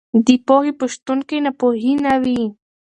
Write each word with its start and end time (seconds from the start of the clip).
د 0.25 0.27
پوهې 0.47 0.71
په 0.79 0.85
شتون 0.93 1.19
کې 1.27 1.37
ناپوهي 1.45 1.93
نه 2.05 2.13
وي. 2.23 2.43